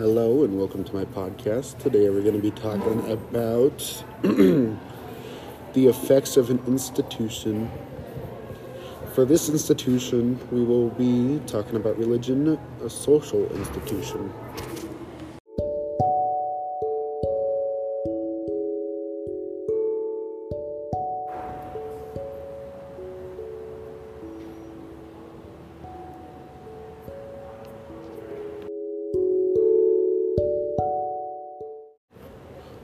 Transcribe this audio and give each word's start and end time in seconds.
Hello 0.00 0.44
and 0.44 0.56
welcome 0.56 0.82
to 0.82 0.94
my 0.94 1.04
podcast. 1.04 1.76
Today 1.78 2.08
we're 2.08 2.22
going 2.22 2.32
to 2.32 2.40
be 2.40 2.52
talking 2.52 3.12
about 3.12 4.02
the 4.22 4.78
effects 5.74 6.38
of 6.38 6.48
an 6.48 6.58
institution. 6.66 7.70
For 9.12 9.26
this 9.26 9.50
institution, 9.50 10.40
we 10.50 10.64
will 10.64 10.88
be 10.88 11.38
talking 11.46 11.76
about 11.76 11.98
religion, 11.98 12.58
a 12.82 12.88
social 12.88 13.44
institution. 13.54 14.32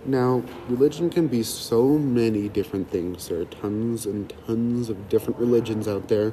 Now, 0.07 0.45
religion 0.69 1.11
can 1.11 1.27
be 1.27 1.43
so 1.43 1.99
many 1.99 2.49
different 2.49 2.89
things. 2.91 3.27
There 3.27 3.41
are 3.41 3.45
tons 3.45 4.07
and 4.07 4.33
tons 4.47 4.89
of 4.89 5.09
different 5.09 5.41
religions 5.41 5.89
out 5.89 6.07
there. 6.07 6.33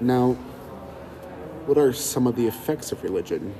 Now, 0.00 0.34
what 1.66 1.76
are 1.76 1.92
some 1.92 2.28
of 2.28 2.36
the 2.36 2.46
effects 2.46 2.92
of 2.92 3.02
religion? 3.02 3.52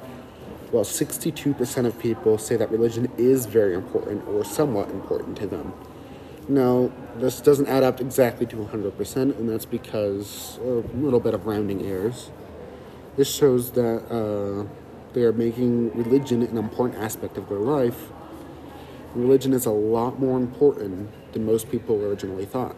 while 0.70 0.84
62% 0.84 1.86
of 1.86 1.98
people 1.98 2.38
say 2.38 2.56
that 2.56 2.70
religion 2.70 3.10
is 3.16 3.46
very 3.46 3.74
important 3.74 4.26
or 4.28 4.44
somewhat 4.44 4.90
important 4.90 5.36
to 5.38 5.46
them. 5.46 5.72
Now, 6.48 6.90
this 7.16 7.40
doesn't 7.42 7.68
add 7.68 7.82
up 7.82 8.00
exactly 8.00 8.46
to 8.46 8.56
100%, 8.56 9.16
and 9.38 9.48
that's 9.48 9.66
because 9.66 10.58
a 10.62 10.82
little 10.96 11.20
bit 11.20 11.34
of 11.34 11.46
rounding 11.46 11.84
errors. 11.84 12.30
This 13.16 13.34
shows 13.34 13.72
that 13.72 14.06
uh, 14.10 14.66
they 15.12 15.22
are 15.22 15.32
making 15.32 15.92
religion 15.94 16.42
an 16.42 16.56
important 16.56 17.02
aspect 17.02 17.36
of 17.36 17.48
their 17.48 17.58
life. 17.58 18.10
Religion 19.18 19.52
is 19.52 19.66
a 19.66 19.70
lot 19.70 20.20
more 20.20 20.38
important 20.38 21.10
than 21.32 21.44
most 21.44 21.68
people 21.72 22.00
originally 22.04 22.46
thought. 22.46 22.76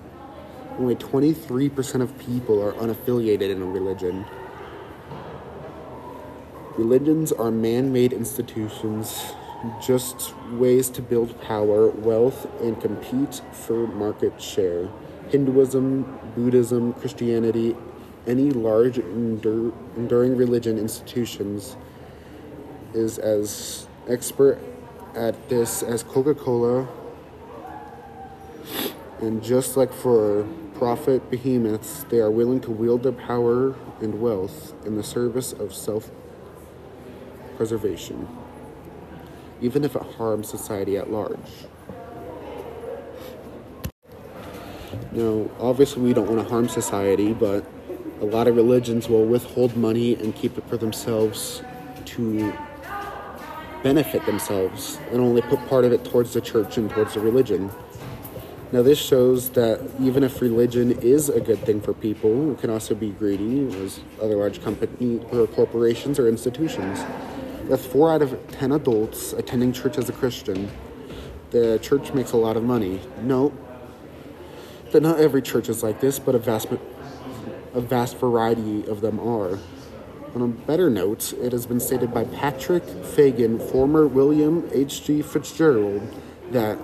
Only 0.78 0.94
23% 0.94 2.00
of 2.00 2.18
people 2.18 2.62
are 2.62 2.72
unaffiliated 2.72 3.50
in 3.50 3.60
a 3.60 3.66
religion. 3.66 4.24
Religions 6.78 7.30
are 7.30 7.50
man 7.50 7.92
made 7.92 8.14
institutions, 8.14 9.34
just 9.82 10.34
ways 10.52 10.88
to 10.88 11.02
build 11.02 11.38
power, 11.42 11.88
wealth, 11.88 12.46
and 12.62 12.80
compete 12.80 13.42
for 13.52 13.86
market 13.86 14.40
share. 14.40 14.88
Hinduism, 15.28 16.20
Buddhism, 16.34 16.94
Christianity, 16.94 17.76
any 18.26 18.50
large 18.50 18.96
endur- 18.96 19.74
enduring 19.94 20.38
religion 20.38 20.78
institutions 20.78 21.76
is 22.94 23.18
as 23.18 23.86
expert 24.08 24.58
at 25.14 25.48
this 25.48 25.82
as 25.82 26.02
Coca 26.02 26.34
Cola, 26.34 26.88
and 29.20 29.42
just 29.42 29.76
like 29.76 29.92
for 29.92 30.46
profit 30.74 31.30
behemoths, 31.30 32.04
they 32.04 32.20
are 32.20 32.30
willing 32.30 32.60
to 32.60 32.70
wield 32.70 33.02
their 33.02 33.12
power 33.12 33.74
and 34.00 34.20
wealth 34.20 34.72
in 34.86 34.96
the 34.96 35.02
service 35.02 35.52
of 35.52 35.74
self 35.74 36.10
preservation, 37.56 38.26
even 39.60 39.84
if 39.84 39.94
it 39.94 40.02
harms 40.16 40.48
society 40.48 40.96
at 40.96 41.10
large. 41.10 41.66
Now, 45.12 45.50
obviously, 45.58 46.02
we 46.02 46.14
don't 46.14 46.28
want 46.28 46.40
to 46.40 46.48
harm 46.48 46.68
society, 46.68 47.32
but 47.32 47.64
a 48.20 48.24
lot 48.24 48.46
of 48.46 48.56
religions 48.56 49.08
will 49.08 49.24
withhold 49.24 49.76
money 49.76 50.14
and 50.14 50.34
keep 50.34 50.56
it 50.56 50.64
for 50.68 50.76
themselves 50.76 51.62
to 52.04 52.52
benefit 53.82 54.24
themselves 54.26 54.98
and 55.10 55.20
only 55.20 55.42
put 55.42 55.58
part 55.68 55.84
of 55.84 55.92
it 55.92 56.04
towards 56.04 56.32
the 56.32 56.40
church 56.40 56.76
and 56.76 56.90
towards 56.90 57.14
the 57.14 57.20
religion. 57.20 57.70
Now, 58.72 58.82
this 58.82 58.98
shows 58.98 59.50
that 59.50 59.80
even 60.00 60.22
if 60.22 60.40
religion 60.40 60.92
is 61.00 61.28
a 61.28 61.40
good 61.40 61.58
thing 61.60 61.80
for 61.80 61.92
people, 61.92 62.52
it 62.52 62.60
can 62.60 62.70
also 62.70 62.94
be 62.94 63.10
greedy, 63.10 63.66
as 63.82 63.98
other 64.22 64.36
large 64.36 64.62
companies 64.62 65.22
or 65.32 65.48
corporations 65.48 66.20
or 66.20 66.28
institutions. 66.28 67.04
With 67.68 67.84
four 67.84 68.12
out 68.12 68.22
of 68.22 68.38
ten 68.52 68.70
adults 68.70 69.32
attending 69.32 69.72
church 69.72 69.98
as 69.98 70.08
a 70.08 70.12
Christian, 70.12 70.70
the 71.50 71.80
church 71.82 72.12
makes 72.12 72.30
a 72.30 72.36
lot 72.36 72.56
of 72.56 72.62
money. 72.62 73.00
No, 73.22 73.52
that 74.92 75.02
not 75.02 75.18
every 75.18 75.42
church 75.42 75.68
is 75.68 75.82
like 75.82 76.00
this, 76.00 76.20
but 76.20 76.36
a 76.36 76.38
vast, 76.38 76.68
a 77.74 77.80
vast 77.80 78.18
variety 78.18 78.86
of 78.86 79.00
them 79.00 79.18
are. 79.18 79.58
On 80.32 80.42
a 80.42 80.46
better 80.46 80.88
note, 80.88 81.32
it 81.32 81.50
has 81.50 81.66
been 81.66 81.80
stated 81.80 82.14
by 82.14 82.22
Patrick 82.22 82.84
Fagan, 82.84 83.58
former 83.58 84.06
William 84.06 84.68
H.G. 84.72 85.22
Fitzgerald, 85.22 86.02
that 86.52 86.78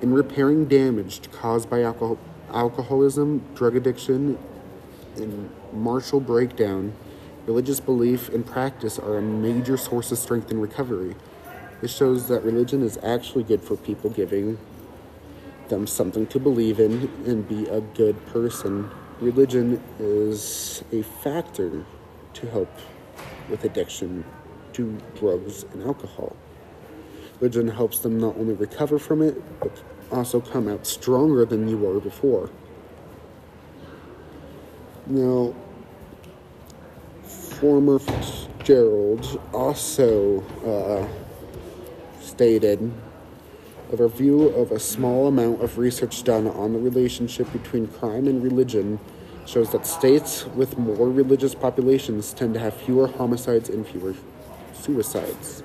in 0.00 0.14
repairing 0.14 0.64
damage 0.64 1.30
caused 1.30 1.68
by 1.68 1.82
alcohol, 1.82 2.16
alcoholism, 2.50 3.44
drug 3.54 3.76
addiction, 3.76 4.38
and 5.16 5.50
martial 5.70 6.18
breakdown, 6.18 6.94
religious 7.46 7.78
belief 7.78 8.30
and 8.30 8.46
practice 8.46 8.98
are 8.98 9.18
a 9.18 9.22
major 9.22 9.76
source 9.76 10.10
of 10.10 10.16
strength 10.16 10.50
and 10.50 10.62
recovery. 10.62 11.14
This 11.82 11.94
shows 11.94 12.28
that 12.28 12.42
religion 12.42 12.82
is 12.82 12.98
actually 13.02 13.44
good 13.44 13.62
for 13.62 13.76
people, 13.76 14.08
giving 14.08 14.56
them 15.68 15.86
something 15.86 16.26
to 16.28 16.40
believe 16.40 16.80
in 16.80 17.10
and 17.26 17.46
be 17.46 17.66
a 17.66 17.82
good 17.82 18.24
person. 18.28 18.90
Religion 19.20 19.82
is 19.98 20.82
a 20.90 21.02
factor 21.02 21.84
to 22.40 22.46
help 22.50 22.70
with 23.48 23.64
addiction 23.64 24.24
to 24.72 24.96
drugs 25.16 25.64
and 25.72 25.82
alcohol. 25.82 26.36
Religion 27.40 27.68
helps 27.68 28.00
them 28.00 28.18
not 28.18 28.36
only 28.36 28.54
recover 28.54 28.98
from 28.98 29.22
it, 29.22 29.60
but 29.60 29.82
also 30.10 30.40
come 30.40 30.68
out 30.68 30.86
stronger 30.86 31.44
than 31.44 31.68
you 31.68 31.76
were 31.76 32.00
before. 32.00 32.50
Now, 35.06 35.54
former 37.22 37.98
Fitzgerald 37.98 39.40
also 39.52 40.42
uh, 40.64 41.08
stated 42.20 42.92
a 43.92 43.96
review 43.96 44.48
of 44.50 44.70
a 44.70 44.78
small 44.78 45.26
amount 45.26 45.62
of 45.62 45.78
research 45.78 46.22
done 46.24 46.46
on 46.46 46.72
the 46.72 46.78
relationship 46.78 47.50
between 47.52 47.86
crime 47.86 48.26
and 48.28 48.42
religion 48.42 49.00
shows 49.48 49.70
that 49.72 49.86
states 49.86 50.44
with 50.54 50.76
more 50.76 51.08
religious 51.08 51.54
populations 51.54 52.34
tend 52.34 52.52
to 52.52 52.60
have 52.60 52.74
fewer 52.74 53.06
homicides 53.06 53.70
and 53.70 53.86
fewer 53.86 54.14
suicides. 54.74 55.62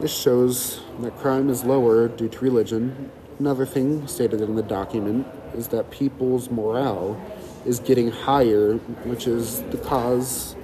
This 0.00 0.16
shows 0.16 0.80
that 1.00 1.14
crime 1.18 1.50
is 1.50 1.64
lower 1.64 2.08
due 2.08 2.30
to 2.30 2.40
religion. 2.40 3.10
Another 3.38 3.66
thing 3.66 4.06
stated 4.06 4.40
in 4.40 4.56
the 4.56 4.62
document 4.62 5.26
is 5.52 5.68
that 5.68 5.90
people's 5.90 6.50
morale 6.50 7.20
is 7.66 7.78
getting 7.78 8.10
higher, 8.10 8.76
which 9.04 9.26
is 9.26 9.60
the 9.64 9.76
cause 9.76 10.56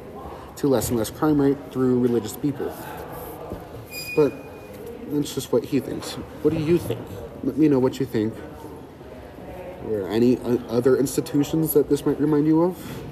to 0.56 0.68
less 0.68 0.88
and 0.88 0.96
less 0.96 1.10
crime 1.10 1.38
rate 1.38 1.58
through 1.70 2.00
religious 2.00 2.38
people. 2.38 2.74
But 4.16 4.32
that's 5.10 5.34
just 5.34 5.52
what 5.52 5.64
he 5.64 5.80
thinks. 5.80 6.14
What 6.40 6.54
do 6.54 6.58
you 6.58 6.78
think? 6.78 7.00
Let 7.44 7.58
me 7.58 7.68
know 7.68 7.78
what 7.78 8.00
you 8.00 8.06
think. 8.06 8.32
There 9.86 10.08
any 10.08 10.38
other 10.68 10.96
institutions 10.96 11.72
that 11.74 11.88
this 11.88 12.04
might 12.04 12.20
remind 12.20 12.46
you 12.48 12.62
of? 12.62 13.05